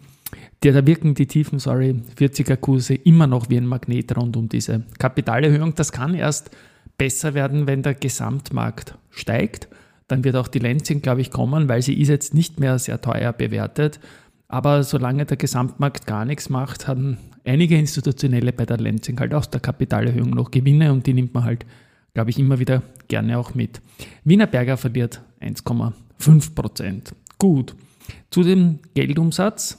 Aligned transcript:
da 0.60 0.86
wirken 0.86 1.14
die 1.14 1.26
Tiefen, 1.26 1.58
sorry, 1.58 1.94
40er 2.18 2.56
Kurse 2.56 2.94
immer 2.94 3.26
noch 3.26 3.48
wie 3.48 3.56
ein 3.56 3.66
Magnet 3.66 4.16
rund 4.16 4.36
um 4.36 4.48
diese 4.48 4.84
Kapitalerhöhung. 4.98 5.74
Das 5.74 5.92
kann 5.92 6.14
erst 6.14 6.50
besser 6.98 7.34
werden, 7.34 7.66
wenn 7.66 7.82
der 7.82 7.94
Gesamtmarkt 7.94 8.94
steigt. 9.10 9.68
Dann 10.08 10.24
wird 10.24 10.36
auch 10.36 10.48
die 10.48 10.58
Lenzing, 10.58 11.02
glaube 11.02 11.22
ich, 11.22 11.30
kommen, 11.30 11.68
weil 11.68 11.82
sie 11.82 11.94
ist 11.94 12.08
jetzt 12.08 12.34
nicht 12.34 12.60
mehr 12.60 12.78
sehr 12.78 13.00
teuer 13.00 13.32
bewertet. 13.32 14.00
Aber 14.48 14.82
solange 14.82 15.24
der 15.24 15.36
Gesamtmarkt 15.36 16.06
gar 16.06 16.24
nichts 16.24 16.50
macht, 16.50 16.88
haben 16.88 17.16
einige 17.44 17.78
Institutionelle 17.78 18.52
bei 18.52 18.66
der 18.66 18.78
Lenzing 18.78 19.18
halt 19.18 19.32
aus 19.32 19.48
der 19.48 19.60
Kapitalerhöhung 19.60 20.30
noch 20.30 20.50
Gewinne 20.50 20.92
und 20.92 21.06
die 21.06 21.14
nimmt 21.14 21.32
man 21.32 21.44
halt 21.44 21.64
glaube 22.14 22.30
ich, 22.30 22.38
immer 22.38 22.58
wieder 22.58 22.82
gerne 23.08 23.38
auch 23.38 23.54
mit. 23.54 23.80
Wiener 24.24 24.46
Berger 24.46 24.76
verliert 24.76 25.20
1,5 25.40 26.54
Prozent. 26.54 27.14
Gut. 27.38 27.74
Zu 28.30 28.42
dem 28.42 28.80
Geldumsatz 28.94 29.78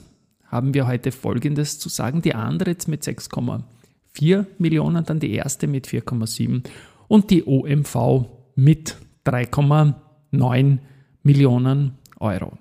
haben 0.52 0.74
wir 0.74 0.86
heute 0.86 1.12
Folgendes 1.12 1.80
zu 1.80 1.90
sagen. 1.90 2.22
Die 2.22 2.36
andere 2.36 2.72
jetzt 2.72 2.88
mit 2.88 3.04
6,4 3.04 4.46
Millionen, 4.58 5.06
dann 5.06 5.20
die 5.20 5.32
erste 5.32 5.68
mit 5.68 5.88
4,7 5.88 6.64
und 7.08 7.30
die 7.32 7.46
OMV 7.46 8.26
mit 8.56 8.98
3,9 9.26 10.78
Millionen 11.24 11.98
Euro. 12.20 12.58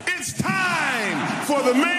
It's 0.00 0.34
time 0.34 0.48
for 1.44 1.58
the 1.64 1.78
main 1.78 1.98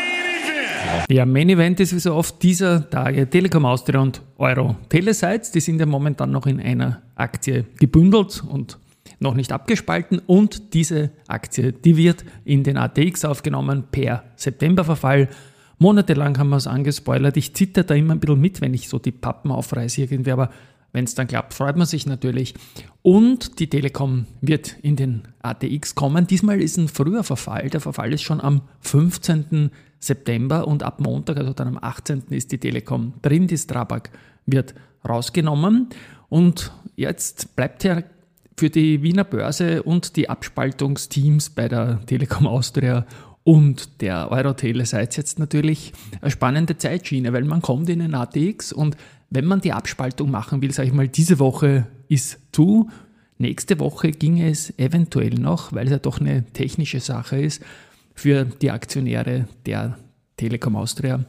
ja, 1.09 1.25
Main 1.25 1.49
Event 1.49 1.79
ist 1.79 1.94
wie 1.94 1.99
so 1.99 2.13
oft 2.13 2.41
dieser 2.44 2.88
Tage 2.89 3.28
Telekom 3.29 3.66
Austria 3.66 3.99
und 3.99 4.22
Euro 4.38 4.75
Telesites. 4.89 5.51
Die 5.51 5.59
sind 5.59 5.79
ja 5.79 5.85
momentan 5.85 6.31
noch 6.31 6.45
in 6.45 6.59
einer 6.59 7.01
Aktie 7.16 7.66
gebündelt 7.79 8.44
und 8.47 8.78
noch 9.19 9.34
nicht 9.34 9.52
abgespalten. 9.52 10.19
Und 10.19 10.74
diese 10.74 11.12
Aktie, 11.28 11.74
die 11.74 11.97
wird 11.97 12.24
in 12.46 12.63
den 12.63 12.78
ATX 12.78 13.25
aufgenommen 13.25 13.85
per 13.91 14.24
Septemberverfall. 14.35 15.30
Monatelang 15.78 16.38
haben 16.38 16.50
wir 16.50 16.57
es 16.57 16.68
angespoilert. 16.68 17.38
Ich 17.38 17.53
zitter 17.53 17.84
da 17.84 17.96
immer 17.96 18.13
ein 18.13 18.19
bisschen 18.19 18.40
mit, 18.40 18.62
wenn 18.62 18.74
ich 18.74 18.90
so 18.90 19.00
die 19.00 19.12
Pappen 19.12 19.52
aufreiße 19.52 20.02
irgendwie, 20.02 20.31
aber 20.31 20.50
wenn 20.91 21.06
es 21.06 21.16
dann 21.16 21.28
klappt, 21.28 21.53
freut 21.53 21.78
man 21.78 21.85
sich 21.85 22.06
natürlich. 22.06 22.56
Und 23.02 23.59
die 23.59 23.69
Telekom 23.69 24.25
wird 24.41 24.75
in 24.81 24.96
den 24.96 25.22
ATX 25.41 25.96
kommen. 25.96 26.25
Diesmal 26.25 26.62
ist 26.62 26.78
ein 26.78 26.88
früher 26.88 27.24
Verfall. 27.24 27.69
Der 27.69 27.79
Verfall 27.79 28.12
ist 28.13 28.24
schon 28.24 28.41
am 28.41 28.62
15. 28.81 29.72
September 30.00 30.68
und 30.68 30.81
ab 30.84 31.00
Montag, 31.00 31.38
also 31.38 31.53
dann 31.53 31.68
am 31.68 31.78
18. 31.79 32.24
ist 32.29 32.52
die 32.52 32.58
Telekom 32.58 33.13
drin. 33.22 33.47
Die 33.47 33.58
Strabag 33.58 34.09
wird 34.46 34.74
rausgenommen. 35.08 35.90
Und 36.29 36.72
jetzt 36.96 37.56
bleibt 37.56 37.84
ja 37.84 38.02
für 38.59 38.70
die 38.70 39.02
Wiener 39.02 39.24
Börse 39.24 39.84
und 39.84 40.18
die 40.18 40.30
Abspaltungsteams 40.30 41.50
bei 41.52 41.70
der 41.70 42.06
Telekom 42.06 42.46
Austria 42.46 43.06
und 43.46 44.02
der 44.02 44.30
Eurotele 44.31 44.86
seid 44.86 45.16
jetzt 45.16 45.40
natürlich 45.40 45.94
eine 46.20 46.30
spannende 46.30 46.78
Zeitschiene, 46.78 47.31
weil 47.31 47.46
man 47.46 47.62
kommt 47.62 47.88
in 47.88 48.00
den 48.00 48.14
ATX 48.14 48.74
und 48.74 48.97
wenn 49.30 49.46
man 49.46 49.62
die 49.62 49.72
Abspaltung 49.72 50.30
machen 50.30 50.62
will, 50.62 50.74
sage 50.74 50.90
ich 50.90 50.94
mal, 50.94 51.08
diese 51.08 51.40
Woche 51.40 51.88
ist 52.09 52.40
zu. 52.52 52.90
Nächste 53.38 53.80
Woche 53.80 54.12
ging 54.12 54.42
es 54.42 54.78
eventuell 54.78 55.36
noch, 55.36 55.72
weil 55.72 55.86
es 55.86 55.91
ja 55.91 56.00
doch 56.00 56.20
eine 56.20 56.44
technische 56.52 57.00
Sache 57.00 57.40
ist, 57.40 57.64
für 58.14 58.44
die 58.44 58.72
Aktionäre 58.72 59.47
der 59.66 59.97
Telekom 60.36 60.76
Austria 60.76 61.24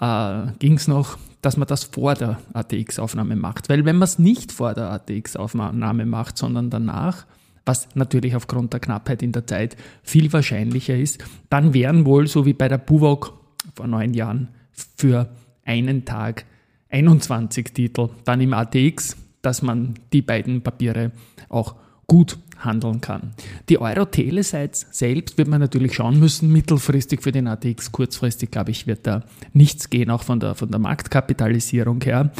äh, 0.00 0.46
ging 0.58 0.74
es 0.74 0.88
noch, 0.88 1.18
dass 1.42 1.56
man 1.56 1.68
das 1.68 1.84
vor 1.84 2.14
der 2.14 2.38
ATX-Aufnahme 2.52 3.36
macht. 3.36 3.68
Weil 3.68 3.84
wenn 3.84 3.96
man 3.96 4.04
es 4.04 4.18
nicht 4.18 4.52
vor 4.52 4.74
der 4.74 4.90
ATX-Aufnahme 4.90 6.06
macht, 6.06 6.36
sondern 6.36 6.70
danach, 6.70 7.26
was 7.64 7.88
natürlich 7.94 8.34
aufgrund 8.36 8.72
der 8.72 8.80
Knappheit 8.80 9.22
in 9.22 9.32
der 9.32 9.46
Zeit 9.46 9.76
viel 10.02 10.32
wahrscheinlicher 10.32 10.96
ist, 10.96 11.22
dann 11.48 11.72
wären 11.72 12.04
wohl, 12.04 12.26
so 12.26 12.46
wie 12.46 12.52
bei 12.52 12.68
der 12.68 12.78
Buwok 12.78 13.38
vor 13.74 13.86
neun 13.86 14.14
Jahren, 14.14 14.48
für 14.96 15.28
einen 15.64 16.04
Tag 16.04 16.44
21 16.90 17.72
Titel 17.72 18.08
dann 18.24 18.40
im 18.40 18.52
ATX, 18.52 19.16
dass 19.42 19.62
man 19.62 19.94
die 20.12 20.22
beiden 20.22 20.62
Papiere 20.62 21.12
auch 21.48 21.76
gut 22.10 22.38
handeln 22.58 23.00
kann. 23.00 23.34
Die 23.68 23.80
Euro-Telesites 23.80 24.84
selbst 24.90 25.38
wird 25.38 25.46
man 25.46 25.60
natürlich 25.60 25.94
schauen 25.94 26.18
müssen, 26.18 26.50
mittelfristig 26.50 27.22
für 27.22 27.30
den 27.30 27.46
ATX, 27.46 27.92
kurzfristig 27.92 28.50
glaube 28.50 28.72
ich, 28.72 28.88
wird 28.88 29.06
da 29.06 29.22
nichts 29.52 29.90
gehen, 29.90 30.10
auch 30.10 30.24
von 30.24 30.40
der, 30.40 30.56
von 30.56 30.72
der 30.72 30.80
Marktkapitalisierung 30.80 32.02
her. 32.02 32.32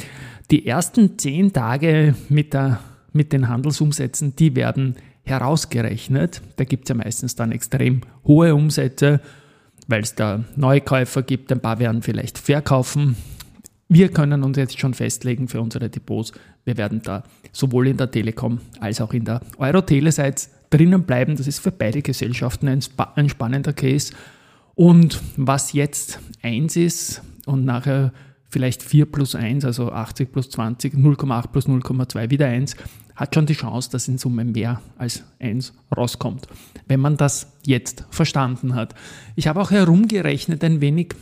Die 0.51 0.67
ersten 0.67 1.21
zehn 1.21 1.53
Tage 1.53 2.17
mit, 2.29 2.53
der, 2.53 2.81
mit 3.13 3.33
den 3.33 3.49
Handelsumsätzen, 3.49 4.35
die 4.35 4.57
werden 4.57 4.97
herausgerechnet. 5.23 6.43
Da 6.57 6.65
gibt 6.65 6.87
es 6.87 6.89
ja 6.89 6.97
meistens 6.97 7.37
dann 7.37 7.53
extrem 7.53 8.01
hohe 8.27 8.57
Umsätze, 8.57 9.21
weil 9.87 10.03
es 10.03 10.17
da 10.17 10.43
Neukäufer 10.57 11.23
gibt, 11.23 11.53
ein 11.53 11.61
paar 11.61 11.79
werden 11.79 12.03
vielleicht 12.03 12.39
verkaufen, 12.39 13.15
wir 13.91 14.09
können 14.09 14.45
uns 14.45 14.57
jetzt 14.57 14.79
schon 14.79 14.95
festlegen 14.95 15.49
für 15.49 15.61
unsere 15.61 15.91
Depots. 15.91 16.33
Wir 16.65 16.77
werden 16.77 17.03
da 17.03 17.25
sowohl 17.51 17.89
in 17.89 17.97
der 17.97 18.09
Telekom 18.09 18.61
als 18.79 19.01
auch 19.01 19.13
in 19.13 19.25
der 19.25 19.41
Euro-Tele-Seite 19.59 20.47
drinnen 20.71 21.03
bleiben. 21.03 21.35
Das 21.35 21.49
ist 21.49 21.59
für 21.59 21.73
beide 21.73 22.01
Gesellschaften 22.01 22.69
ein, 22.69 22.81
ein 23.17 23.29
spannender 23.29 23.73
Case. 23.73 24.15
Und 24.77 25.21
was 25.37 25.73
jetzt 25.73 26.21
1 26.43 26.77
ist 26.77 27.23
und 27.47 27.65
nachher 27.65 28.13
vielleicht 28.49 28.85
4 28.85 29.07
plus 29.07 29.35
1, 29.35 29.65
also 29.65 29.91
80 29.91 30.31
plus 30.31 30.51
20, 30.51 30.95
0,8 30.95 31.49
plus 31.49 31.67
0,2 31.67 32.31
wieder 32.31 32.47
1, 32.47 32.77
hat 33.17 33.35
schon 33.35 33.47
die 33.47 33.55
Chance, 33.55 33.91
dass 33.91 34.07
in 34.07 34.19
Summe 34.19 34.45
mehr 34.45 34.81
als 34.99 35.25
1 35.41 35.73
rauskommt, 35.97 36.47
wenn 36.87 37.01
man 37.01 37.17
das 37.17 37.53
jetzt 37.67 38.05
verstanden 38.11 38.77
hat. 38.77 38.95
Ich 39.35 39.49
habe 39.49 39.61
auch 39.61 39.73
herumgerechnet 39.73 40.63
ein 40.63 40.81
wenig, 40.81 41.15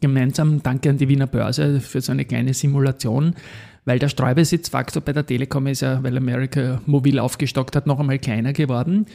gemeinsam 0.00 0.62
danke 0.62 0.90
an 0.90 0.98
die 0.98 1.08
Wiener 1.08 1.26
Börse 1.26 1.80
für 1.80 2.00
so 2.00 2.12
eine 2.12 2.24
kleine 2.24 2.54
Simulation, 2.54 3.34
weil 3.84 3.98
der 3.98 4.08
Streubesitzfaktor 4.08 5.02
bei 5.02 5.12
der 5.12 5.26
Telekom 5.26 5.66
ist 5.66 5.82
ja, 5.82 6.02
weil 6.02 6.16
America 6.16 6.80
mobil 6.86 7.18
aufgestockt 7.18 7.76
hat, 7.76 7.86
noch 7.86 8.00
einmal 8.00 8.18
kleiner 8.18 8.52
geworden. 8.52 9.06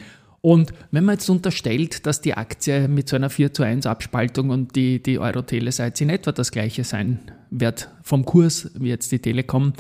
Und 0.41 0.73
wenn 0.89 1.05
man 1.05 1.15
jetzt 1.15 1.29
unterstellt, 1.29 2.07
dass 2.07 2.21
die 2.21 2.33
Aktie 2.33 2.87
mit 2.87 3.07
so 3.07 3.15
einer 3.15 3.29
4 3.29 3.53
zu 3.53 3.63
1 3.63 3.85
Abspaltung 3.85 4.49
und 4.49 4.75
die, 4.75 5.01
die 5.01 5.19
Euro-Tele-Seite 5.19 6.03
in 6.03 6.09
etwa 6.09 6.31
das 6.31 6.51
gleiche 6.51 6.83
sein 6.83 7.19
wird 7.51 7.89
vom 8.01 8.25
Kurs 8.25 8.71
wie 8.73 8.89
jetzt 8.89 9.11
die 9.11 9.19
Telekom, 9.19 9.73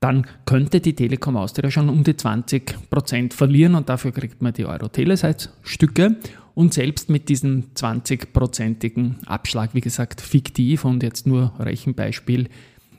dann 0.00 0.26
könnte 0.44 0.80
die 0.80 0.94
Telekom 0.94 1.38
Austria 1.38 1.70
schon 1.70 1.88
um 1.88 2.04
die 2.04 2.12
20% 2.12 3.32
verlieren 3.32 3.74
und 3.74 3.88
dafür 3.88 4.12
kriegt 4.12 4.42
man 4.42 4.52
die 4.52 4.66
Euro-Tele-Seite 4.66 5.48
Stücke. 5.62 6.16
Und 6.54 6.72
selbst 6.72 7.10
mit 7.10 7.28
diesem 7.28 7.74
20-prozentigen 7.74 9.24
Abschlag, 9.26 9.74
wie 9.74 9.80
gesagt, 9.80 10.20
fiktiv 10.20 10.84
und 10.84 11.02
jetzt 11.02 11.26
nur 11.26 11.52
Rechenbeispiel, 11.58 12.48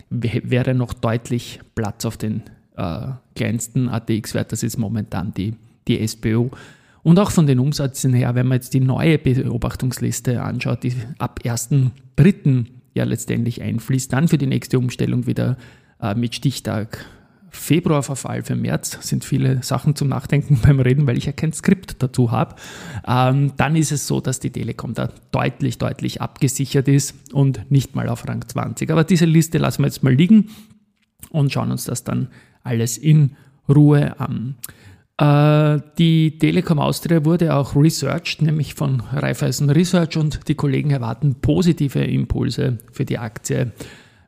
wäre 0.10 0.76
noch 0.76 0.94
deutlich 0.94 1.62
Platz 1.74 2.06
auf 2.06 2.18
den 2.18 2.44
äh, 2.76 3.08
kleinsten 3.36 3.90
ATX-Wert. 3.90 4.52
Das 4.52 4.64
ist 4.64 4.78
momentan 4.78 5.34
die, 5.34 5.54
die 5.88 6.06
SBO. 6.06 6.52
Und 7.04 7.20
auch 7.20 7.32
von 7.32 7.48
den 7.48 7.60
Umsätzen 7.60 8.14
her, 8.14 8.36
wenn 8.36 8.48
man 8.48 8.58
jetzt 8.58 8.74
die 8.74 8.80
neue 8.80 9.18
Beobachtungsliste 9.18 10.42
anschaut, 10.42 10.84
die 10.84 10.94
ab 11.18 11.40
1.3. 11.44 12.66
ja 12.94 13.04
letztendlich 13.04 13.62
einfließt, 13.62 14.12
dann 14.12 14.28
für 14.28 14.38
die 14.38 14.48
nächste 14.48 14.80
Umstellung 14.80 15.28
wieder 15.28 15.58
äh, 16.02 16.16
mit 16.16 16.36
Stichtag 16.36 17.06
Februarverfall 17.50 18.44
für 18.44 18.56
März 18.56 19.00
sind 19.02 19.24
viele 19.24 19.64
Sachen 19.64 19.96
zum 19.96 20.10
Nachdenken 20.10 20.60
beim 20.64 20.80
Reden, 20.80 21.08
weil 21.08 21.18
ich 21.18 21.26
ja 21.26 21.32
kein 21.32 21.54
Skript 21.54 22.02
dazu 22.04 22.32
habe. 22.32 22.56
Ähm, 23.08 23.54
dann 23.58 23.76
ist 23.76 23.92
es 23.92 24.08
so, 24.08 24.22
dass 24.22 24.40
die 24.40 24.52
Telekom 24.52 24.94
da 24.94 25.10
deutlich, 25.32 25.78
deutlich 25.78 26.22
abgesichert 26.22 26.88
ist 26.88 27.34
und 27.34 27.72
nicht 27.72 27.96
mal 27.96 28.10
auf 28.10 28.28
Rang 28.28 28.48
20. 28.48 28.92
Aber 28.92 29.04
diese 29.04 29.26
Liste 29.26 29.58
lassen 29.58 29.84
wir 29.84 29.88
jetzt 29.88 30.04
mal 30.04 30.14
liegen 30.14 30.50
und 31.30 31.52
schauen 31.52 31.72
uns 31.72 31.86
das 31.86 32.04
dann 32.04 32.30
alles 32.64 32.98
in 32.98 33.36
Ruhe 33.68 34.20
an. 34.20 34.56
Äh, 35.18 35.82
die 35.98 36.38
Telekom 36.38 36.80
Austria 36.80 37.24
wurde 37.24 37.56
auch 37.56 37.76
researched, 37.76 38.42
nämlich 38.42 38.74
von 38.74 39.02
Raiffeisen 39.12 39.70
Research 39.70 40.18
und 40.18 40.48
die 40.48 40.56
Kollegen 40.56 40.92
erwarten 40.92 41.36
positive 41.36 42.04
Impulse 42.04 42.80
für 42.92 43.06
die 43.06 43.18
Aktie, 43.18 43.72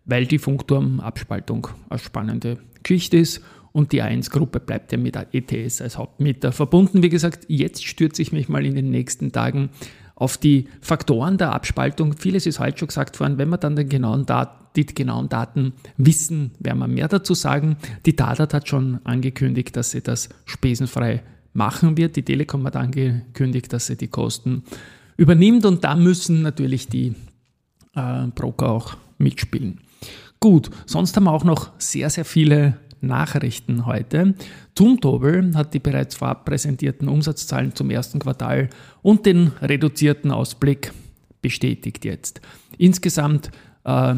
weil 0.07 0.25
die 0.25 0.39
Funkturmabspaltung 0.39 1.68
eine 1.89 2.00
spannende 2.00 2.57
Geschichte 2.81 3.18
ist 3.18 3.44
und 3.74 3.92
die 3.92 4.01
A1-Gruppe 4.01 4.59
bleibt 4.59 4.92
ja 4.92 4.98
mit 4.98 5.15
ETS 5.33 5.81
als 5.81 5.98
Hauptmieter 5.98 6.51
verbunden. 6.51 7.04
Wie 7.04 7.09
gesagt, 7.09 7.45
jetzt 7.48 7.86
stürze 7.86 8.24
ich 8.24 8.31
mich 8.31 8.50
mal 8.50 8.65
in 8.65 8.74
den 8.74 8.89
nächsten 8.89 9.31
Tagen 9.31 9.69
auf 10.15 10.38
die 10.38 10.68
Faktoren 10.81 11.38
der 11.38 11.54
Abspaltung. 11.54 12.18
Vieles 12.18 12.48
ist 12.48 12.59
heute 12.59 12.80
schon 12.80 12.88
gesagt 12.88 13.19
worden. 13.19 13.38
Wenn 13.38 13.50
wir 13.50 13.57
dann 13.57 13.75
den 13.75 13.88
genauen 13.88 14.25
Dat 14.25 14.50
die 14.75 14.86
genauen 14.86 15.27
Daten 15.27 15.74
wissen, 15.98 16.51
werden 16.60 16.80
wir 16.80 16.88
mehr 16.88 17.07
dazu 17.07 17.33
sagen. 17.33 17.77
Die 18.06 18.15
Datat 18.15 18.53
hat 18.53 18.68
schon 18.68 19.00
angekündigt, 19.03 19.75
dass 19.75 19.92
sie 19.92 20.01
das 20.01 20.30
spesenfrei 20.45 21.24
machen 21.53 21.98
wird. 21.98 22.15
Die 22.15 22.24
Telekom 22.24 22.65
hat 22.65 22.75
angekündigt, 22.75 23.74
dass 23.74 23.88
sie 23.88 23.98
die 23.98 24.07
Kosten 24.07 24.63
übernimmt 25.18 25.65
und 25.65 25.83
da 25.83 25.95
müssen 25.95 26.44
natürlich 26.44 26.88
die 26.88 27.15
äh, 27.95 28.27
Broker 28.36 28.69
auch 28.69 28.98
mitspielen. 29.18 29.81
Gut, 30.39 30.69
sonst 30.86 31.16
haben 31.16 31.24
wir 31.25 31.34
auch 31.34 31.44
noch 31.44 31.72
sehr, 31.80 32.10
sehr 32.10 32.25
viele 32.25 32.78
Nachrichten 33.01 33.86
heute. 33.86 34.36
Zumtobel 34.75 35.56
hat 35.56 35.74
die 35.74 35.80
bereits 35.80 36.16
vorab 36.16 36.45
präsentierten 36.45 37.07
Umsatzzahlen 37.07 37.75
zum 37.75 37.89
ersten 37.89 38.19
Quartal 38.19 38.69
und 39.01 39.25
den 39.25 39.51
reduzierten 39.62 40.31
Ausblick 40.31 40.92
bestätigt 41.42 42.06
jetzt. 42.06 42.42
Insgesamt 42.78 43.51
äh, 43.84 44.16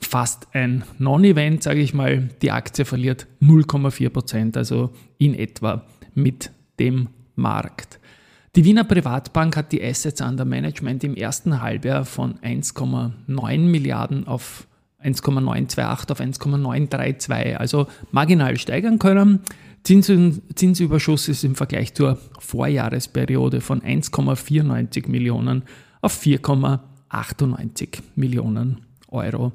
fast 0.00 0.48
ein 0.52 0.84
Non-Event, 0.98 1.62
sage 1.62 1.80
ich 1.80 1.94
mal. 1.94 2.28
Die 2.42 2.50
Aktie 2.50 2.84
verliert 2.84 3.26
0,4 3.42 4.10
Prozent, 4.10 4.56
also 4.56 4.90
in 5.18 5.34
etwa 5.34 5.84
mit 6.14 6.50
dem 6.78 7.08
Markt. 7.36 7.98
Die 8.56 8.64
Wiener 8.64 8.84
Privatbank 8.84 9.56
hat 9.56 9.72
die 9.72 9.82
Assets 9.82 10.20
under 10.20 10.44
Management 10.44 11.04
im 11.04 11.14
ersten 11.14 11.60
Halbjahr 11.60 12.04
von 12.04 12.38
1,9 12.40 13.58
Milliarden 13.58 14.26
auf 14.26 14.67
1,928 15.00 16.10
auf 16.10 16.20
1,932, 16.20 17.58
also 17.58 17.86
marginal 18.10 18.56
steigern 18.58 18.98
können. 18.98 19.40
Zins 19.84 20.10
Zinsüberschuss 20.54 21.28
ist 21.28 21.44
im 21.44 21.54
Vergleich 21.54 21.94
zur 21.94 22.18
Vorjahresperiode 22.38 23.60
von 23.60 23.80
1,94 23.80 25.08
Millionen 25.08 25.62
auf 26.00 26.20
4,98 26.20 28.00
Millionen 28.16 28.82
Euro 29.08 29.52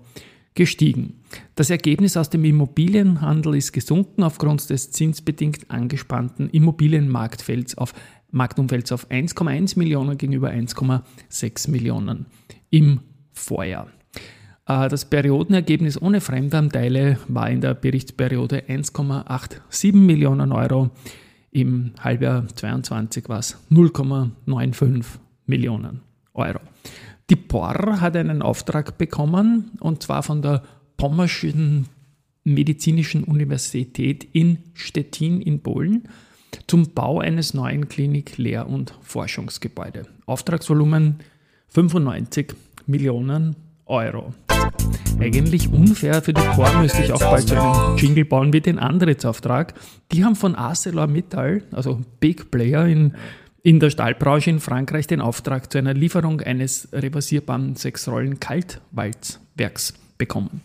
gestiegen. 0.55 1.21
Das 1.55 1.69
Ergebnis 1.69 2.15
aus 2.15 2.29
dem 2.29 2.45
Immobilienhandel 2.45 3.55
ist 3.55 3.73
gesunken 3.73 4.23
aufgrund 4.23 4.69
des 4.69 4.91
zinsbedingt 4.91 5.69
angespannten 5.69 6.49
Immobilienmarktfelds 6.49 7.77
auf 7.77 7.93
Marktumfelds 8.31 8.91
auf 8.91 9.09
1,1 9.09 9.77
Millionen 9.77 10.17
gegenüber 10.17 10.49
1,6 10.49 11.69
Millionen 11.69 12.25
im 12.69 13.01
Vorjahr. 13.31 13.87
Äh, 14.65 14.89
das 14.89 15.05
Periodenergebnis 15.05 16.01
ohne 16.01 16.21
Fremdanteile 16.21 17.17
war 17.27 17.49
in 17.49 17.61
der 17.61 17.73
Berichtsperiode 17.73 18.63
1,87 18.67 19.93
Millionen 19.93 20.51
Euro. 20.51 20.91
Im 21.51 21.91
Halbjahr 21.99 22.47
22 22.47 23.29
war 23.29 23.39
es 23.39 23.57
0,95 23.69 25.05
Millionen 25.45 26.01
Euro. 26.33 26.59
Die 27.29 27.35
POR 27.35 28.01
hat 28.01 28.17
einen 28.17 28.41
Auftrag 28.41 28.97
bekommen 28.97 29.71
und 29.79 30.03
zwar 30.03 30.23
von 30.23 30.41
der 30.41 30.63
Pommerschen 30.97 31.87
Medizinischen 32.43 33.23
Universität 33.23 34.27
in 34.33 34.57
Stettin 34.73 35.41
in 35.41 35.61
Polen 35.61 36.09
zum 36.67 36.93
Bau 36.93 37.19
eines 37.19 37.53
neuen 37.53 37.87
Klinik-, 37.87 38.37
Lehr- 38.37 38.67
und 38.67 38.93
Forschungsgebäude. 39.01 40.07
Auftragsvolumen 40.25 41.19
95 41.69 42.53
Millionen 42.85 43.55
Euro. 43.85 44.33
Eigentlich 45.19 45.71
unfair 45.71 46.21
für 46.21 46.33
die 46.33 46.41
Core 46.41 46.81
müsste 46.81 47.03
ich 47.03 47.11
auch 47.11 47.19
bald 47.19 47.47
so 47.47 47.55
einen 47.55 47.97
Jingle 47.97 48.25
bauen 48.25 48.51
wie 48.51 48.61
den 48.61 48.79
Andritz-Auftrag. 48.79 49.75
Die 50.11 50.25
haben 50.25 50.35
von 50.35 50.55
ArcelorMittal, 50.55 51.61
also 51.71 52.01
Big 52.19 52.49
Player 52.51 52.85
in, 52.85 53.13
in 53.61 53.79
der 53.79 53.89
Stahlbranche 53.89 54.49
in 54.49 54.59
Frankreich, 54.59 55.07
den 55.07 55.21
Auftrag 55.21 55.71
zu 55.71 55.77
einer 55.77 55.93
Lieferung 55.93 56.41
eines 56.41 56.89
reversierbaren 56.91 57.75
Sechsrollen-Kaltwalzwerks 57.75 59.93
bekommen. 60.17 60.59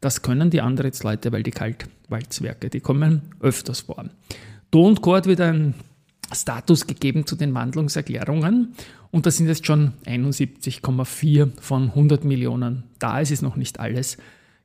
Das 0.00 0.20
können 0.22 0.50
die 0.50 0.60
Andritz-Leute, 0.60 1.32
weil 1.32 1.42
die 1.42 1.52
Kaltwalzwerke, 1.52 2.68
die 2.68 2.80
kommen 2.80 3.22
öfters 3.40 3.80
vor. 3.80 4.04
Do 4.70 4.86
und 4.86 5.00
Co. 5.00 5.16
hat 5.16 5.26
einen 5.40 5.72
Status 6.34 6.86
gegeben 6.86 7.26
zu 7.26 7.36
den 7.36 7.54
Wandlungserklärungen 7.54 8.74
und 9.10 9.26
da 9.26 9.30
sind 9.30 9.46
jetzt 9.46 9.66
schon 9.66 9.92
71,4 10.06 11.50
von 11.60 11.82
100 11.90 12.24
Millionen 12.24 12.84
da. 12.98 13.20
Es 13.20 13.30
ist 13.30 13.42
noch 13.42 13.56
nicht 13.56 13.78
alles 13.78 14.16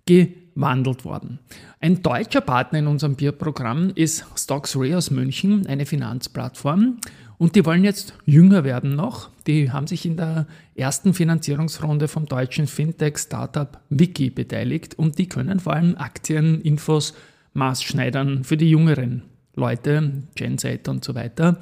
gewandelt 0.06 1.06
worden. 1.06 1.40
Ein 1.80 2.02
deutscher 2.02 2.42
Partner 2.42 2.80
in 2.80 2.88
unserem 2.88 3.16
Bierprogramm 3.16 3.92
ist 3.94 4.26
Stocks 4.36 4.76
Re 4.76 4.98
aus 4.98 5.12
München, 5.12 5.68
eine 5.68 5.86
Finanzplattform. 5.86 6.98
Und 7.38 7.56
die 7.56 7.66
wollen 7.66 7.84
jetzt 7.84 8.14
jünger 8.26 8.64
werden 8.64 8.96
noch. 8.96 9.30
Die 9.46 9.72
haben 9.72 9.86
sich 9.86 10.06
in 10.06 10.18
der 10.18 10.48
ersten 10.76 11.14
Finanzierungsrunde 11.14 12.08
vom 12.08 12.26
deutschen 12.26 12.68
Fintech-Startup 12.68 13.80
Wiki 13.90 14.32
beteiligt 14.32 14.98
und 14.98 15.20
die 15.20 15.28
können 15.28 15.60
vor 15.60 15.74
allem 15.74 15.96
Aktien, 15.98 16.62
Infos 16.62 17.14
maßschneidern 17.54 18.44
für 18.44 18.58
die 18.58 18.70
jüngeren 18.70 19.24
Leute, 19.58 20.24
Gen 20.36 20.58
Z 20.58 20.88
und 20.88 21.04
so 21.04 21.16
weiter. 21.16 21.60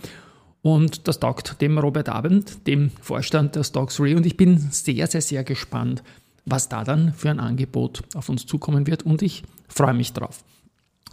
Und 0.62 1.08
das 1.08 1.20
taugt 1.20 1.62
dem 1.62 1.78
Robert 1.78 2.10
Abend, 2.10 2.68
dem 2.68 2.92
Vorstand 3.02 3.56
der 3.56 3.64
Stocks 3.64 4.00
Re. 4.00 4.16
Und 4.16 4.25
ich 4.25 4.38
bin 4.38 4.58
sehr, 4.58 5.08
sehr, 5.08 5.22
sehr 5.22 5.44
gespannt, 5.44 6.04
was 6.46 6.70
da 6.70 6.84
dann 6.84 7.14
für 7.14 7.30
ein 7.30 7.40
Angebot 7.40 8.04
auf 8.16 8.30
uns 8.30 8.46
zukommen 8.46 8.88
wird. 8.88 9.04
Und 9.04 9.22
ich 9.22 9.44
freue 9.68 9.94
mich 9.94 10.14
drauf. 10.14 10.44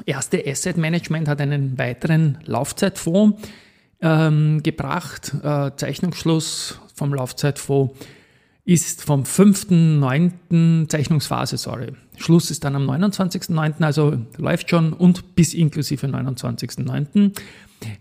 Erste 0.07 0.43
Asset 0.47 0.77
Management 0.79 1.29
hat 1.29 1.41
einen 1.41 1.79
weiteren 1.79 2.39
Laufzeitfonds 2.47 3.43
ähm, 4.01 4.63
gebracht. 4.63 5.35
Äh, 5.43 5.71
Zeichnungsschluss 5.77 6.79
vom 6.95 7.15
Laufzeitfonds 7.15 7.95
ist 8.73 9.03
vom 9.03 9.23
5.9. 9.23 10.89
Zeichnungsphase, 10.89 11.57
sorry. 11.57 11.93
Schluss 12.17 12.51
ist 12.51 12.65
dann 12.65 12.77
am 12.77 12.89
29.9., 12.89 13.83
also 13.83 14.17
läuft 14.37 14.71
schon 14.71 14.93
und 14.93 15.35
bis 15.35 15.55
inklusive 15.55 16.07
29.9. 16.07 17.33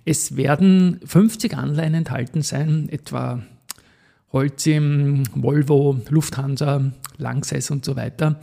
Es 0.05 0.35
werden 0.37 0.99
50 1.05 1.57
Anleihen 1.57 1.95
enthalten 1.95 2.41
sein, 2.41 2.89
etwa 2.89 3.41
Holcim, 4.31 5.23
Volvo, 5.35 5.99
Lufthansa, 6.09 6.91
Langsess 7.17 7.71
und 7.71 7.83
so 7.83 7.95
weiter. 7.95 8.39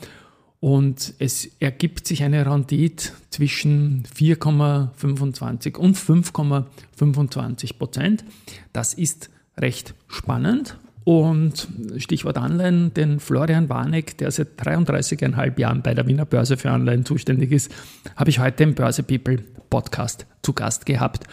Und 0.61 1.14
es 1.18 1.49
ergibt 1.61 2.06
sich 2.06 2.25
eine 2.25 2.44
Rendite 2.44 3.12
zwischen 3.30 4.02
4,25 4.14 5.76
und 5.76 5.97
5,25 5.97 7.78
Prozent. 7.78 8.25
Das 8.73 8.92
ist 8.92 9.30
recht 9.56 9.94
spannend. 10.08 10.76
Und 11.05 11.69
Stichwort 11.97 12.37
Anleihen, 12.37 12.93
den 12.93 13.19
Florian 13.19 13.69
Warneck, 13.69 14.19
der 14.19 14.31
seit 14.31 14.61
33,5 14.61 15.59
Jahren 15.59 15.83
bei 15.83 15.95
der 15.95 16.07
Wiener 16.07 16.26
Börse 16.26 16.57
für 16.57 16.71
Anleihen 16.71 17.05
zuständig 17.05 17.50
ist, 17.52 17.73
habe 18.17 18.31
ich 18.31 18.38
heute 18.38 18.64
im 18.64 18.75
Börse 18.75 19.02
People 19.02 19.38
Podcast 19.71 20.26
zu 20.43 20.52
Gast 20.52 20.87
gehabt. 20.87 21.25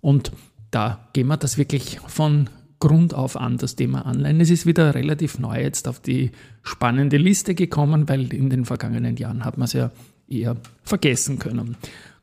Und 0.00 0.32
da 0.70 1.08
gehen 1.12 1.28
wir 1.28 1.36
das 1.36 1.56
wirklich 1.56 1.98
von 2.06 2.50
Grund 2.78 3.14
auf 3.14 3.36
an, 3.36 3.58
das 3.58 3.76
Thema 3.76 4.06
Anleihen. 4.06 4.40
Es 4.40 4.50
ist 4.50 4.66
wieder 4.66 4.94
relativ 4.94 5.38
neu 5.38 5.62
jetzt 5.62 5.86
auf 5.86 6.00
die 6.00 6.32
spannende 6.62 7.16
Liste 7.16 7.54
gekommen, 7.54 8.08
weil 8.08 8.32
in 8.34 8.50
den 8.50 8.64
vergangenen 8.64 9.16
Jahren 9.16 9.44
hat 9.44 9.56
man 9.56 9.66
es 9.66 9.72
ja 9.72 9.92
eher 10.28 10.56
vergessen 10.82 11.38
können. 11.38 11.76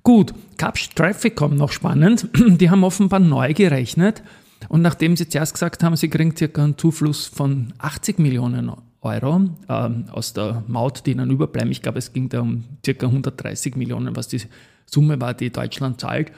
Gut, 0.03 0.33
Capsch 0.57 0.89
Traffic 0.95 1.35
kommt 1.35 1.57
noch 1.57 1.71
spannend. 1.71 2.27
Die 2.35 2.69
haben 2.69 2.83
offenbar 2.83 3.19
neu 3.19 3.53
gerechnet 3.53 4.21
Und 4.67 4.81
nachdem 4.81 5.15
sie 5.15 5.29
zuerst 5.29 5.53
gesagt 5.53 5.83
haben, 5.83 5.95
sie 5.95 6.09
kriegen 6.09 6.35
circa 6.35 6.63
einen 6.63 6.77
Zufluss 6.77 7.27
von 7.27 7.73
80 7.77 8.19
Millionen 8.19 8.71
Euro 9.01 9.49
ähm, 9.69 10.05
aus 10.11 10.33
der 10.33 10.63
Maut, 10.67 11.05
die 11.05 11.11
ihnen 11.11 11.31
überbleiben, 11.31 11.71
ich 11.71 11.81
glaube, 11.81 11.99
es 11.99 12.11
ging 12.11 12.27
da 12.27 12.41
um 12.41 12.65
circa 12.85 13.07
130 13.07 13.75
Millionen, 13.75 14.15
was 14.15 14.27
die 14.27 14.41
Summe 14.85 15.21
war, 15.21 15.33
die 15.33 15.51
Deutschland 15.51 16.01
zahlt, 16.01 16.31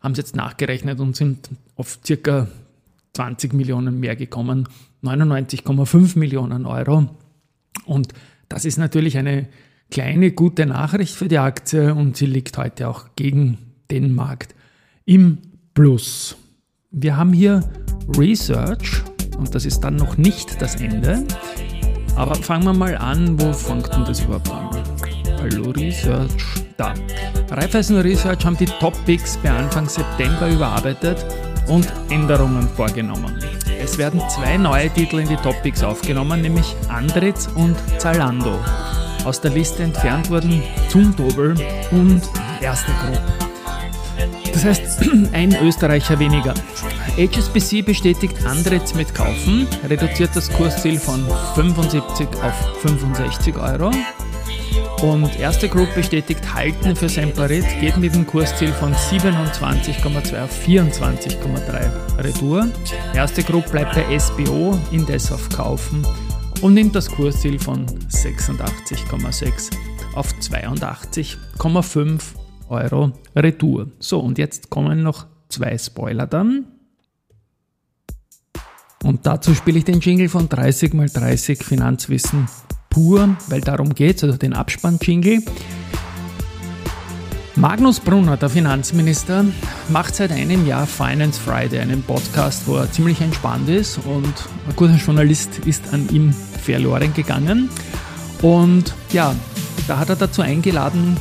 haben 0.00 0.14
sie 0.14 0.20
jetzt 0.20 0.36
nachgerechnet 0.36 1.00
und 1.00 1.16
sind 1.16 1.48
auf 1.76 1.98
circa 2.04 2.48
20 3.14 3.54
Millionen 3.54 4.00
mehr 4.00 4.16
gekommen, 4.16 4.68
99,5 5.02 6.18
Millionen 6.18 6.66
Euro. 6.66 7.08
Und 7.86 8.12
das 8.48 8.64
ist 8.64 8.76
natürlich 8.76 9.16
eine 9.16 9.48
kleine 9.90 10.32
gute 10.32 10.66
Nachricht 10.66 11.14
für 11.14 11.28
die 11.28 11.38
Aktie 11.38 11.94
und 11.94 12.16
sie 12.16 12.26
liegt 12.26 12.58
heute 12.58 12.88
auch 12.88 13.06
gegen 13.16 13.58
den 13.90 14.14
Markt 14.14 14.54
im 15.04 15.38
Plus. 15.74 16.36
Wir 16.94 17.16
haben 17.16 17.32
hier 17.32 17.62
Research 18.18 19.02
und 19.38 19.54
das 19.54 19.64
ist 19.64 19.80
dann 19.80 19.96
noch 19.96 20.18
nicht 20.18 20.60
das 20.60 20.76
Ende. 20.76 21.24
Aber 22.16 22.34
fangen 22.34 22.64
wir 22.64 22.74
mal 22.74 22.94
an, 22.98 23.40
wo 23.40 23.50
fängt 23.54 23.90
denn 23.94 24.04
das 24.04 24.20
überhaupt 24.20 24.50
an? 24.50 24.68
Hallo 25.40 25.70
Research, 25.70 26.44
da. 26.76 26.92
Raiffeisen 27.50 27.98
Research 27.98 28.44
haben 28.44 28.58
die 28.58 28.66
Topics 28.66 29.38
bei 29.38 29.50
Anfang 29.50 29.88
September 29.88 30.50
überarbeitet 30.50 31.24
und 31.66 31.90
Änderungen 32.10 32.68
vorgenommen. 32.68 33.42
Es 33.82 33.96
werden 33.96 34.20
zwei 34.28 34.58
neue 34.58 34.90
Titel 34.90 35.20
in 35.20 35.28
die 35.28 35.36
Topics 35.36 35.82
aufgenommen, 35.82 36.42
nämlich 36.42 36.76
Andritz 36.90 37.48
und 37.54 37.76
Zalando. 37.96 38.58
Aus 39.24 39.40
der 39.40 39.52
Liste 39.52 39.82
entfernt 39.82 40.28
wurden 40.28 40.62
Zumtobel 40.90 41.54
und 41.90 42.20
Erste 42.60 42.92
Group. 42.92 43.51
Das 44.52 44.64
heißt, 44.64 44.82
ein 45.32 45.56
Österreicher 45.62 46.18
weniger. 46.18 46.54
HSBC 47.16 47.82
bestätigt 47.82 48.44
Andritz 48.44 48.94
mit 48.94 49.14
Kaufen, 49.14 49.66
reduziert 49.88 50.30
das 50.34 50.50
Kursziel 50.50 50.98
von 50.98 51.26
75 51.54 52.28
auf 52.42 52.80
65 52.82 53.56
Euro. 53.56 53.90
Und 55.02 55.38
Erste 55.40 55.68
Group 55.68 55.92
bestätigt 55.96 56.54
Halten 56.54 56.94
für 56.94 57.08
Semperit, 57.08 57.64
geht 57.80 57.96
mit 57.96 58.14
dem 58.14 58.24
Kursziel 58.24 58.72
von 58.72 58.94
27,2 58.94 60.44
auf 60.44 60.66
24,3 60.66 62.22
Retour. 62.22 62.68
Erste 63.12 63.42
Group 63.42 63.70
bleibt 63.72 63.96
bei 63.96 64.18
SBO, 64.18 64.78
indes 64.92 65.32
auf 65.32 65.48
Kaufen 65.48 66.06
und 66.60 66.74
nimmt 66.74 66.94
das 66.94 67.10
Kursziel 67.10 67.58
von 67.58 67.84
86,6 68.10 69.70
auf 70.14 70.28
82,5 70.40 72.20
Euro 72.72 73.12
Retour. 73.36 73.88
So, 73.98 74.20
und 74.20 74.38
jetzt 74.38 74.70
kommen 74.70 75.02
noch 75.02 75.26
zwei 75.48 75.76
Spoiler 75.78 76.26
dann. 76.26 76.66
Und 79.04 79.26
dazu 79.26 79.54
spiele 79.54 79.78
ich 79.78 79.84
den 79.84 80.00
Jingle 80.00 80.28
von 80.28 80.48
30 80.48 80.94
x 80.94 81.12
30 81.12 81.62
Finanzwissen 81.64 82.48
pur, 82.88 83.36
weil 83.48 83.60
darum 83.60 83.94
geht 83.94 84.16
es, 84.16 84.24
also 84.24 84.36
den 84.36 84.52
Abspann-Jingle. 84.52 85.42
Magnus 87.54 88.00
Brunner, 88.00 88.36
der 88.36 88.48
Finanzminister, 88.48 89.44
macht 89.90 90.14
seit 90.14 90.32
einem 90.32 90.66
Jahr 90.66 90.86
Finance 90.86 91.38
Friday, 91.38 91.80
einen 91.80 92.02
Podcast, 92.02 92.66
wo 92.66 92.76
er 92.76 92.90
ziemlich 92.90 93.20
entspannt 93.20 93.68
ist 93.68 93.98
und 94.06 94.32
ein 94.68 94.76
guter 94.76 94.96
Journalist 94.96 95.58
ist 95.66 95.92
an 95.92 96.08
ihm 96.10 96.32
verloren 96.32 97.12
gegangen. 97.12 97.68
Und 98.40 98.94
ja, 99.12 99.34
da 99.86 99.98
hat 99.98 100.08
er 100.08 100.16
dazu 100.16 100.42
eingeladen, 100.42 101.16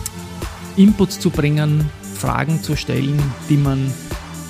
Inputs 0.77 1.19
zu 1.19 1.29
bringen, 1.29 1.89
Fragen 2.15 2.61
zu 2.63 2.75
stellen, 2.75 3.21
die 3.49 3.57
man 3.57 3.91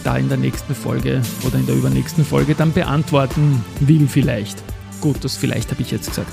da 0.03 0.17
in 0.17 0.29
der 0.29 0.37
nächsten 0.37 0.75
Folge 0.75 1.21
oder 1.45 1.57
in 1.57 1.65
der 1.65 1.75
übernächsten 1.75 2.25
Folge 2.25 2.55
dann 2.55 2.73
beantworten 2.73 3.63
will 3.79 4.07
vielleicht. 4.07 4.61
Gut, 4.99 5.23
das 5.23 5.37
vielleicht 5.37 5.71
habe 5.71 5.81
ich 5.81 5.91
jetzt 5.91 6.09
gesagt. 6.09 6.31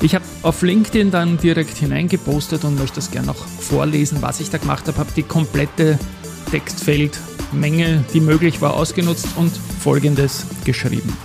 Ich 0.00 0.14
habe 0.14 0.24
auf 0.42 0.62
LinkedIn 0.62 1.10
dann 1.12 1.38
direkt 1.38 1.76
hineingepostet 1.76 2.64
und 2.64 2.76
möchte 2.76 2.96
das 2.96 3.10
gerne 3.10 3.28
noch 3.28 3.46
vorlesen, 3.46 4.18
was 4.20 4.40
ich 4.40 4.50
da 4.50 4.58
gemacht 4.58 4.88
habe. 4.88 4.98
Habe 4.98 5.12
die 5.14 5.22
komplette 5.22 5.98
Textfeldmenge, 6.50 8.04
die 8.12 8.20
möglich 8.20 8.60
war, 8.60 8.74
ausgenutzt 8.74 9.28
und 9.36 9.52
folgendes 9.80 10.46
geschrieben. 10.64 11.16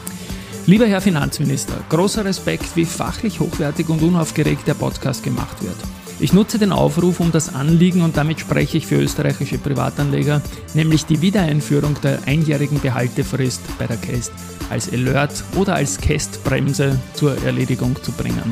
Lieber 0.67 0.85
Herr 0.85 1.01
Finanzminister, 1.01 1.75
großer 1.89 2.25
Respekt, 2.25 2.75
wie 2.75 2.85
fachlich 2.85 3.39
hochwertig 3.39 3.89
und 3.89 4.01
unaufgeregt 4.01 4.67
der 4.67 4.73
Podcast 4.73 5.23
gemacht 5.23 5.63
wird. 5.63 5.77
Ich 6.19 6.33
nutze 6.33 6.57
den 6.57 6.71
Aufruf 6.71 7.19
um 7.19 7.31
das 7.31 7.53
Anliegen 7.53 8.01
und 8.01 8.17
damit 8.17 8.39
spreche 8.39 8.79
ich 8.79 8.87
für 8.87 8.95
österreichische 8.95 9.59
Privatanleger, 9.59 10.41
nämlich 10.73 11.05
die 11.05 11.21
Wiedereinführung 11.21 11.95
der 12.01 12.23
einjährigen 12.25 12.79
Behaltefrist 12.79 13.61
bei 13.77 13.85
der 13.85 13.97
KEST 13.97 14.31
als 14.71 14.91
Alert 14.91 15.43
oder 15.55 15.75
als 15.75 15.99
KEST-Bremse 15.99 16.97
zur 17.13 17.37
Erledigung 17.43 17.95
zu 18.01 18.11
bringen. 18.11 18.51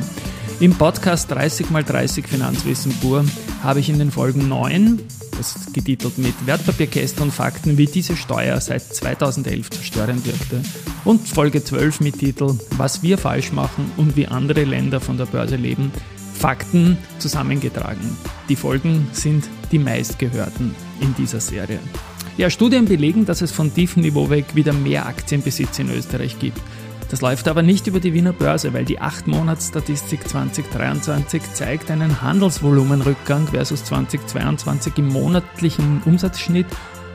Im 0.60 0.74
Podcast 0.74 1.32
30x30 1.32 2.26
Finanzwissen 2.28 2.92
pur 3.00 3.24
habe 3.64 3.80
ich 3.80 3.88
in 3.88 3.98
den 3.98 4.12
Folgen 4.12 4.48
9, 4.48 5.00
das 5.36 5.56
ist 5.56 5.74
getitelt 5.74 6.18
mit 6.18 6.34
Wertpapierkästen 6.46 7.24
und 7.24 7.32
Fakten, 7.32 7.76
wie 7.76 7.86
diese 7.86 8.16
Steuer 8.16 8.60
seit 8.60 8.82
2011 8.94 9.70
zerstören 9.70 10.24
wirkte, 10.24 10.62
und 11.04 11.26
Folge 11.26 11.62
12 11.64 12.00
mit 12.00 12.20
Titel 12.20 12.54
Was 12.76 13.02
wir 13.02 13.18
falsch 13.18 13.50
machen 13.50 13.90
und 13.96 14.16
wie 14.16 14.28
andere 14.28 14.62
Länder 14.62 15.00
von 15.00 15.18
der 15.18 15.26
Börse 15.26 15.56
leben, 15.56 15.90
Fakten 16.36 16.98
zusammengetragen. 17.18 18.16
Die 18.48 18.56
Folgen 18.56 19.08
sind 19.12 19.48
die 19.72 19.78
meistgehörten 19.78 20.74
in 21.00 21.14
dieser 21.14 21.40
Serie. 21.40 21.80
Ja, 22.36 22.50
Studien 22.50 22.84
belegen, 22.84 23.24
dass 23.24 23.40
es 23.40 23.50
von 23.50 23.72
tiefem 23.72 24.02
Niveau 24.02 24.28
weg 24.28 24.54
wieder 24.54 24.74
mehr 24.74 25.06
Aktienbesitz 25.06 25.78
in 25.78 25.90
Österreich 25.90 26.38
gibt. 26.38 26.60
Das 27.08 27.20
läuft 27.20 27.48
aber 27.48 27.62
nicht 27.62 27.86
über 27.86 28.00
die 28.00 28.12
Wiener 28.12 28.32
Börse, 28.32 28.74
weil 28.74 28.84
die 28.84 29.00
8-Monats-Statistik 29.00 30.28
2023 30.28 31.42
zeigt 31.54 31.90
einen 31.90 32.20
Handelsvolumenrückgang 32.20 33.46
versus 33.46 33.84
2022 33.84 34.98
im 34.98 35.08
monatlichen 35.08 36.02
Umsatzschnitt 36.04 36.66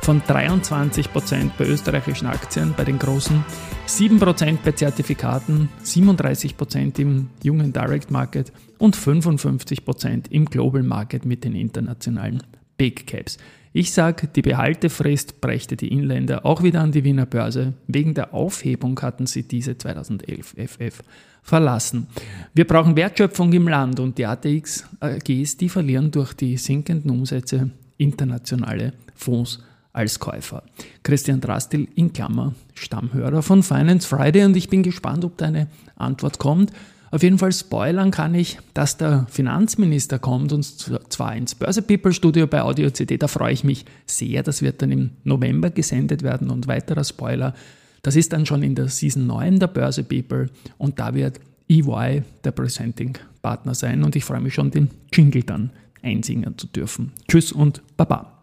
von 0.01 0.21
23% 0.21 1.51
bei 1.57 1.65
österreichischen 1.65 2.27
Aktien, 2.27 2.73
bei 2.75 2.85
den 2.85 2.97
großen, 2.97 3.43
7% 3.87 4.57
bei 4.63 4.71
Zertifikaten, 4.71 5.69
37% 5.83 6.99
im 6.99 7.29
jungen 7.43 7.73
Direct 7.73 8.11
Market 8.11 8.51
und 8.77 8.95
55% 8.95 10.31
im 10.31 10.45
Global 10.45 10.83
Market 10.83 11.25
mit 11.25 11.43
den 11.43 11.55
internationalen 11.55 12.41
Big 12.77 13.07
Caps. 13.07 13.37
Ich 13.73 13.93
sage, 13.93 14.27
die 14.27 14.41
Behaltefrist 14.41 15.39
brächte 15.39 15.77
die 15.77 15.87
Inländer 15.87 16.45
auch 16.45 16.61
wieder 16.61 16.81
an 16.81 16.91
die 16.91 17.03
Wiener 17.03 17.25
Börse. 17.25 17.73
Wegen 17.87 18.13
der 18.13 18.33
Aufhebung 18.33 18.99
hatten 19.01 19.27
sie 19.27 19.43
diese 19.43 19.77
2011 19.77 20.55
FF 20.57 21.03
verlassen. 21.41 22.07
Wir 22.53 22.67
brauchen 22.67 22.95
Wertschöpfung 22.95 23.53
im 23.53 23.67
Land 23.67 23.99
und 23.99 24.17
die 24.17 24.25
ATX 24.25 24.85
AGs, 24.99 25.57
die 25.57 25.69
verlieren 25.69 26.11
durch 26.11 26.33
die 26.33 26.57
sinkenden 26.57 27.11
Umsätze 27.11 27.71
internationale 27.97 28.93
Fonds 29.15 29.59
als 29.93 30.19
Käufer. 30.19 30.63
Christian 31.03 31.41
Drastil 31.41 31.87
in 31.95 32.13
Klammer, 32.13 32.53
Stammhörer 32.73 33.41
von 33.41 33.63
Finance 33.63 34.07
Friday 34.07 34.45
und 34.45 34.55
ich 34.55 34.69
bin 34.69 34.83
gespannt, 34.83 35.25
ob 35.25 35.37
da 35.37 35.47
eine 35.47 35.67
Antwort 35.95 36.39
kommt. 36.39 36.71
Auf 37.11 37.23
jeden 37.23 37.37
Fall 37.37 37.51
spoilern 37.51 38.09
kann 38.09 38.33
ich, 38.33 38.57
dass 38.73 38.95
der 38.95 39.27
Finanzminister 39.29 40.17
kommt 40.17 40.53
und 40.53 40.63
zwar 40.63 41.35
ins 41.35 41.55
Börse 41.55 41.81
People 41.81 42.13
Studio 42.13 42.47
bei 42.47 42.61
Audio 42.61 42.89
CD. 42.89 43.17
Da 43.17 43.27
freue 43.27 43.51
ich 43.51 43.65
mich 43.65 43.85
sehr. 44.05 44.43
Das 44.43 44.61
wird 44.61 44.81
dann 44.81 44.91
im 44.91 45.09
November 45.25 45.69
gesendet 45.71 46.23
werden 46.23 46.49
und 46.49 46.67
weiterer 46.67 47.03
Spoiler. 47.03 47.53
Das 48.01 48.15
ist 48.15 48.31
dann 48.31 48.45
schon 48.45 48.63
in 48.63 48.75
der 48.75 48.87
Season 48.87 49.27
9 49.27 49.59
der 49.59 49.67
Börse 49.67 50.03
People 50.03 50.49
und 50.77 50.99
da 50.99 51.13
wird 51.13 51.41
EY 51.67 52.23
der 52.45 52.51
Presenting 52.51 53.17
Partner 53.41 53.75
sein 53.75 54.03
und 54.03 54.15
ich 54.15 54.23
freue 54.23 54.39
mich 54.39 54.53
schon, 54.53 54.71
den 54.71 54.89
Jingle 55.11 55.43
dann 55.43 55.71
einsingen 56.01 56.57
zu 56.57 56.67
dürfen. 56.67 57.11
Tschüss 57.27 57.51
und 57.51 57.81
Baba. 57.97 58.40